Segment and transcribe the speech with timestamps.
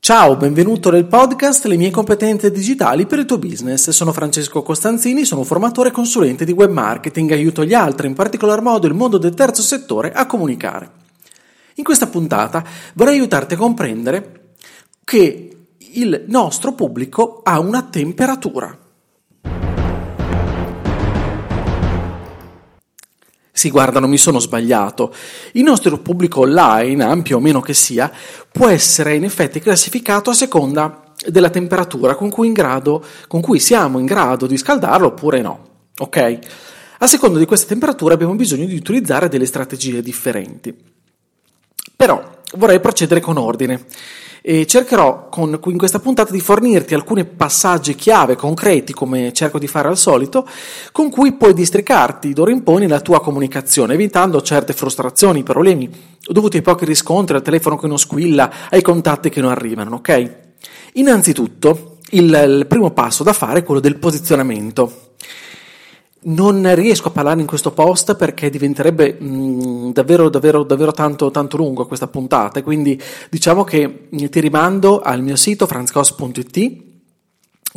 [0.00, 3.90] Ciao, benvenuto nel podcast Le mie competenze digitali per il tuo business.
[3.90, 8.62] Sono Francesco Costanzini, sono formatore e consulente di web marketing, aiuto gli altri, in particolar
[8.62, 10.90] modo il mondo del terzo settore, a comunicare.
[11.74, 14.54] In questa puntata vorrei aiutarti a comprendere
[15.04, 18.87] che il nostro pubblico ha una temperatura.
[23.58, 25.12] Sì, guarda, non mi sono sbagliato.
[25.54, 28.08] Il nostro pubblico online, ampio o meno che sia,
[28.52, 33.98] può essere in effetti classificato a seconda della temperatura con cui, grado, con cui siamo
[33.98, 35.70] in grado di scaldarlo oppure no.
[35.98, 36.38] Ok?
[36.98, 40.72] A seconda di questa temperatura abbiamo bisogno di utilizzare delle strategie differenti.
[41.96, 43.86] Però vorrei procedere con ordine
[44.42, 49.66] e cercherò con, in questa puntata di fornirti alcuni passaggi chiave concreti, come cerco di
[49.66, 50.46] fare al solito,
[50.92, 55.90] con cui puoi districarti d'ora in poi nella tua comunicazione, evitando certe frustrazioni, problemi
[56.22, 60.36] dovuti ai pochi riscontri, al telefono che non squilla, ai contatti che non arrivano, ok?
[60.94, 65.06] Innanzitutto, il, il primo passo da fare è quello del posizionamento.
[66.20, 71.30] Non riesco a parlare in questo post perché diventerebbe mh, mm, davvero, davvero, davvero tanto,
[71.30, 76.86] tanto lungo questa puntata, quindi diciamo che ti rimando al mio sito franzcos.it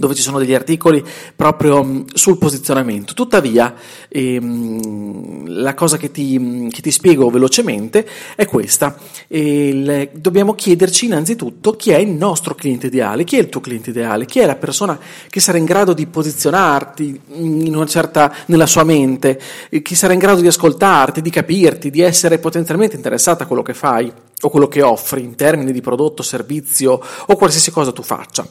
[0.02, 1.02] dove ci sono degli articoli
[1.36, 3.14] proprio mm, sul posizionamento.
[3.14, 3.74] Tuttavia,
[4.10, 8.98] ehm, la cosa che ti, mm, che ti, spiego velocemente è questa.
[9.28, 13.92] Il, dobbiamo chiederci innanzitutto chi è il nostro cliente ideale, chi è il tuo cliente
[13.92, 15.00] ideale, chi è la persona
[15.30, 17.22] che sarà in grado di posizionarti
[17.86, 19.40] certa, nella sua mente,
[19.84, 23.76] chi sarà in grado di ascoltarti, di capirti, di essere potenzialmente interessata a quello che
[23.76, 24.12] fai
[24.44, 28.48] o quello che offri in termini di prodotto, servizio o qualsiasi cosa tu faccia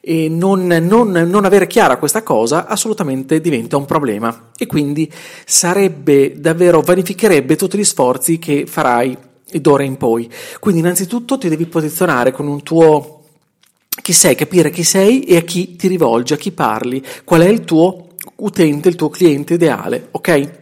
[0.00, 5.10] e non, non, non, avere chiara questa cosa assolutamente diventa un problema e quindi
[5.44, 9.16] sarebbe davvero, vanificherebbe tutti gli sforzi che farai
[9.52, 10.30] d'ora in poi.
[10.58, 13.24] Quindi innanzitutto ti devi posizionare con un tuo
[14.00, 17.48] chi sei, capire chi sei e a chi ti rivolgi, a chi parli, qual è
[17.48, 20.58] il tuo utente, il tuo cliente ideale, ok?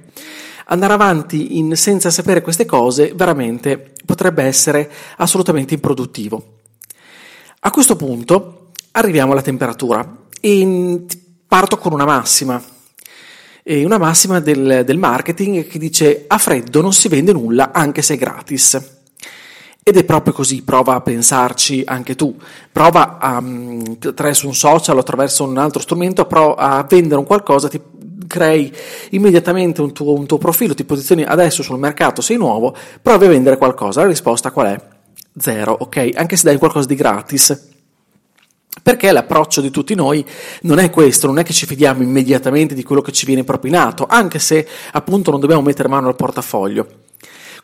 [0.71, 6.57] Andare avanti in, senza sapere queste cose veramente potrebbe essere assolutamente improduttivo.
[7.61, 8.58] A questo punto
[8.99, 11.07] arriviamo alla temperatura e
[11.47, 12.63] parto con una massima.
[13.63, 18.03] E una massima del, del marketing che dice a freddo non si vende nulla anche
[18.03, 18.97] se è gratis.
[19.83, 22.37] Ed è proprio così, prova a pensarci anche tu,
[22.71, 27.69] prova a, mm, attraverso un social o attraverso un altro strumento a, vendere un qualcosa,
[27.69, 27.81] ti
[28.27, 28.71] crei
[29.11, 33.29] immediatamente un tuo, un tuo, profilo, ti posizioni adesso sul mercato, sei nuovo, provi a
[33.29, 34.03] vendere qualcosa.
[34.03, 34.81] La risposta qual è?
[35.39, 36.11] Zero, ok?
[36.15, 37.68] Anche se dai qualcosa di gratis.
[38.89, 40.25] Perché l'approccio di tutti noi
[40.63, 44.07] non è questo, non è che ci fidiamo immediatamente di quello che ci viene propinato,
[44.09, 46.87] anche se appunto non dobbiamo mettere mano al portafoglio.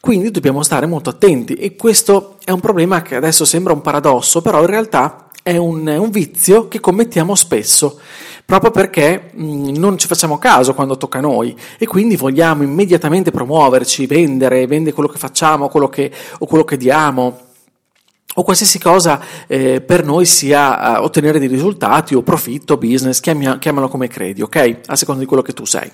[0.01, 4.43] Quindi dobbiamo stare molto attenti e questo è un problema che adesso sembra un paradosso,
[4.43, 7.99] però in realtà è un, è un vizio che commettiamo spesso,
[8.45, 12.65] proprio perché mh, mm, non ci facciamo caso quando tocca a noi e quindi vogliamo
[12.65, 17.53] immediatamente promuoverci, vendere, vendere quello che facciamo quello che, o quello che diamo
[18.35, 23.59] o qualsiasi cosa eh, per noi sia uh, ottenere dei risultati o profitto, business, chiamia,
[23.59, 24.81] chiamalo come credi, ok?
[24.87, 25.91] A seconda di quello che tu sei.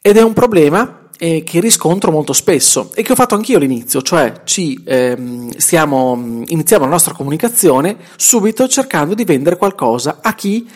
[0.00, 4.02] Ed è un problema eh, che riscontro molto spesso e che ho fatto anch'io all'inizio,
[4.02, 10.68] cioè ci ehm, stiamo, iniziamo la nostra comunicazione subito cercando di vendere qualcosa a chi,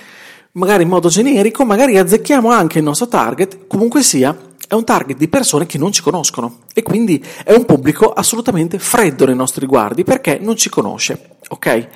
[0.53, 4.37] magari in modo generico, magari azzecchiamo anche il nostro target, comunque sia,
[4.69, 8.79] è un target di persone che non ci conoscono e quindi è un pubblico assolutamente
[8.79, 11.89] freddo nei nostri riguardi perché non ci conosce, ok?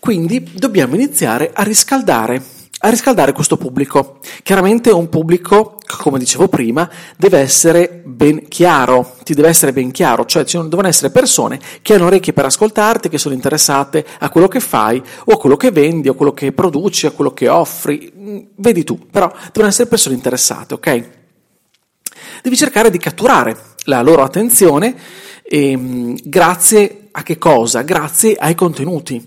[0.00, 2.42] Quindi dobbiamo iniziare a riscaldare,
[2.78, 4.18] a riscaldare questo pubblico.
[4.42, 6.88] Chiaramente un pubblico, come dicevo prima,
[7.18, 11.92] deve essere ben chiaro, ti deve essere ben chiaro, cioè ci devono essere persone che
[11.92, 15.70] hanno orecchie per ascoltarti, che sono interessate a quello che fai o a quello che
[15.70, 19.68] vendi o a quello che produci, a quello che offri, mm, vedi tu, però devono
[19.68, 21.18] essere persone interessate, ok?
[22.42, 24.94] Devi cercare di catturare la loro attenzione
[25.42, 27.82] e, grazie a che cosa?
[27.82, 29.20] Grazie ai contenuti,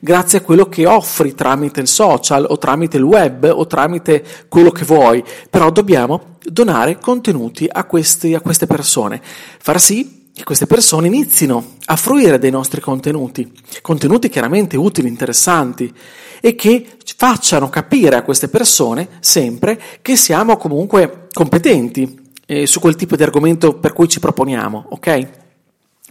[0.00, 4.70] grazie a quello che offri tramite il social o tramite il web o tramite quello
[4.70, 10.66] che vuoi, però dobbiamo donare contenuti a, questi, a queste persone, far sì che queste
[10.66, 15.92] persone inizino a fruire dei nostri contenuti, contenuti chiaramente utili, interessanti
[16.40, 16.86] e che
[17.16, 22.21] facciano capire a queste persone sempre che siamo comunque competenti
[22.52, 25.28] eh, su quel tipo di argomento per cui ci proponiamo, ok?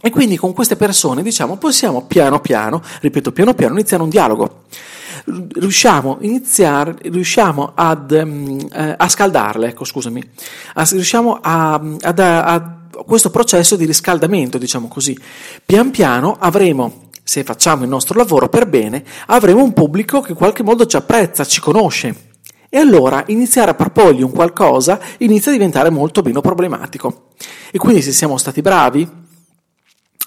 [0.04, 4.64] E quindi con queste persone, diciamo, possiamo piano piano, ripeto, piano piano iniziare un dialogo.
[5.24, 10.20] Riusciamo, iniziare, riusciamo ad, um, eh, a scaldarle, ecco, scusami,
[10.74, 15.16] a, riusciamo a, ad, a questo processo di riscaldamento, diciamo così.
[15.64, 20.36] Pian piano avremo se facciamo il nostro lavoro per bene, avremo un pubblico che in
[20.36, 22.31] qualche modo ci apprezza, ci conosce.
[22.74, 27.26] E allora iniziare a proporgli un qualcosa inizia a diventare molto meno problematico.
[27.70, 29.06] E quindi se siamo stati bravi,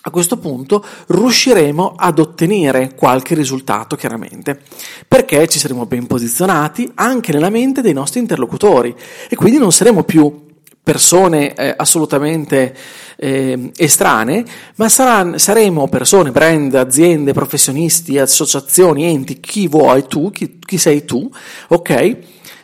[0.03, 4.61] a questo punto riusciremo ad ottenere qualche risultato, chiaramente,
[5.07, 8.95] perché ci saremo ben posizionati anche nella mente dei nostri interlocutori
[9.27, 10.44] e quindi non saremo più
[10.85, 12.75] persone eh, assolutamente
[13.15, 14.45] eh, estranee,
[14.75, 21.03] ma saranno, saremo persone, brand, aziende, professionisti, associazioni, enti, chi vuoi tu, chi, chi sei
[21.03, 21.27] tu,
[21.69, 22.17] ok?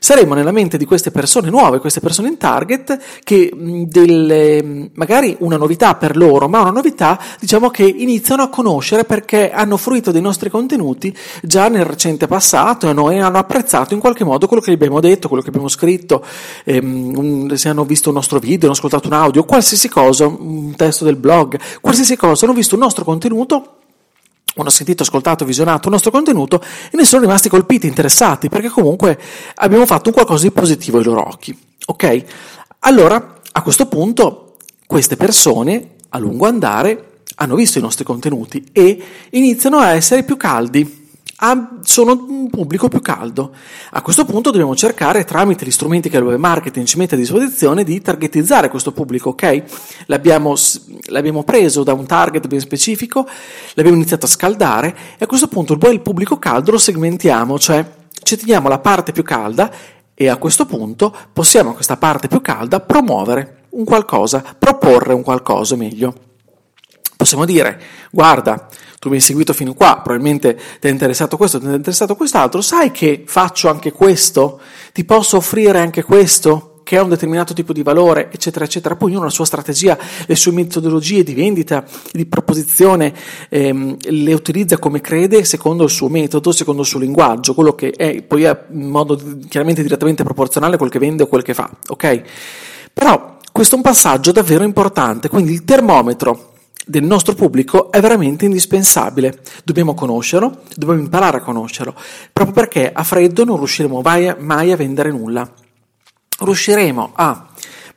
[0.03, 3.51] Saremo nella mente di queste persone nuove, queste persone in target, che
[3.85, 9.51] delle, magari una novità per loro, ma una novità diciamo che iniziano a conoscere perché
[9.51, 14.23] hanno fruito dei nostri contenuti già nel recente passato e noi hanno apprezzato in qualche
[14.23, 16.25] modo quello che abbiamo detto, quello che abbiamo scritto,
[16.63, 21.05] ehm, se hanno visto un nostro video, hanno ascoltato un audio, qualsiasi cosa, un testo
[21.05, 23.75] del blog, qualsiasi cosa, hanno visto un nostro contenuto
[24.55, 26.61] hanno sentito, ascoltato, visionato il nostro contenuto
[26.91, 29.19] e ne sono rimasti colpiti, interessati, perché comunque
[29.55, 31.57] abbiamo fatto un qualcosa di positivo ai loro occhi.
[31.85, 32.23] Ok?
[32.79, 39.01] Allora, a questo punto, queste persone, a lungo andare, hanno visto i nostri contenuti e
[39.31, 41.00] iniziano a essere più caldi,
[41.81, 43.51] sono un pubblico più caldo.
[43.91, 47.17] A questo punto dobbiamo cercare, tramite gli strumenti che il web marketing ci mette a
[47.17, 49.63] disposizione, di targetizzare questo pubblico, ok?
[50.05, 50.53] L'abbiamo,
[51.07, 53.27] l'abbiamo preso da un target ben specifico,
[53.73, 57.83] l'abbiamo iniziato a scaldare e a questo punto il pubblico caldo lo segmentiamo, cioè
[58.21, 59.71] ci teniamo la parte più calda
[60.13, 65.23] e a questo punto possiamo a questa parte più calda promuovere un qualcosa, proporre un
[65.23, 66.30] qualcosa meglio.
[67.21, 67.79] Possiamo dire,
[68.09, 72.15] guarda, tu mi hai seguito fino qua, probabilmente ti è interessato questo, ti è interessato
[72.15, 74.59] quest'altro, sai che faccio anche questo?
[74.91, 76.81] Ti posso offrire anche questo?
[76.83, 78.95] Che ha un determinato tipo di valore, eccetera, eccetera.
[78.95, 79.95] Poi ognuno ha la sua strategia,
[80.25, 83.13] le sue metodologie di vendita, di proposizione,
[83.49, 87.91] ehm, le utilizza come crede, secondo il suo metodo, secondo il suo linguaggio, quello che
[87.91, 91.53] è poi è in modo chiaramente direttamente proporzionale a quel che vende o quel che
[91.53, 92.21] fa, ok?
[92.91, 96.49] Però questo è un passaggio davvero importante, quindi il termometro
[96.85, 99.41] del nostro pubblico è veramente indispensabile.
[99.63, 101.95] Dobbiamo conoscerlo, dobbiamo imparare a conoscerlo,
[102.31, 105.49] proprio perché a freddo non riusciremo mai a vendere nulla.
[106.39, 107.47] Riusciremo a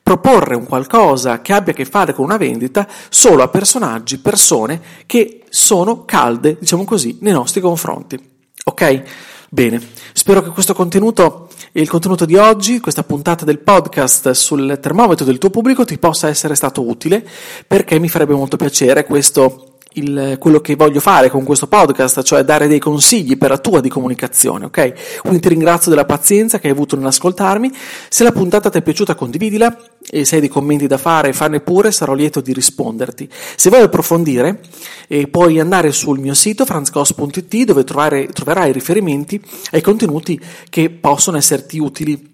[0.03, 4.81] proporre un qualcosa che abbia a che fare con una vendita solo a personaggi, persone
[5.07, 8.19] che sono calde, diciamo così, nei nostri confronti.
[8.65, 9.03] Ok?
[9.49, 9.81] Bene,
[10.13, 15.39] spero che questo contenuto il contenuto di oggi, questa puntata del podcast sul termometro del
[15.39, 17.27] tuo pubblico ti possa essere stato utile
[17.67, 22.43] perché mi farebbe molto piacere questo il, quello che voglio fare con questo podcast, cioè
[22.43, 25.21] dare dei consigli per la tua di comunicazione, ok?
[25.21, 27.71] Quindi ti ringrazio della pazienza che hai avuto nell'ascoltarmi.
[28.09, 29.77] Se la puntata ti è piaciuta, condividila
[30.11, 33.29] e se hai dei commenti da fare, farne pure, sarò lieto di risponderti.
[33.57, 34.61] Se vuoi approfondire,
[35.09, 39.41] eh, puoi andare sul mio sito franzcos.it dove trovare, troverai riferimenti
[39.73, 42.33] ai contenuti che possono esserti utili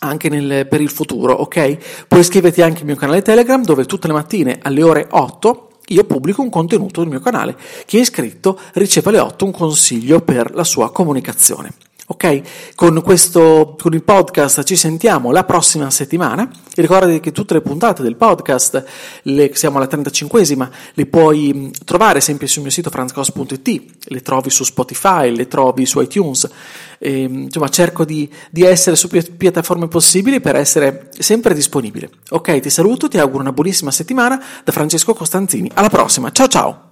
[0.00, 2.06] anche nel, per il futuro, ok?
[2.08, 6.04] Puoi iscriverti anche al mio canale Telegram dove tutte le mattine alle ore 8 io
[6.04, 7.56] pubblico un contenuto sul mio canale.
[7.86, 11.72] Chi è iscritto riceve alle 8 un consiglio per la sua comunicazione.
[12.10, 12.74] Ok?
[12.74, 16.50] Con questo, con il podcast ci sentiamo la prossima settimana.
[16.74, 18.84] Ricordati che tutte le puntate del podcast,
[19.22, 24.64] le, siamo alla 35esima, le puoi trovare sempre sul mio sito franzcos.it, le trovi su
[24.64, 26.50] Spotify, le trovi su iTunes.
[26.98, 32.10] E, insomma, cerco di, di essere su più piattaforme possibili per essere sempre disponibile.
[32.30, 35.70] Ok, ti saluto, ti auguro una buonissima settimana da Francesco Costanzini.
[35.74, 36.89] Alla prossima, ciao ciao!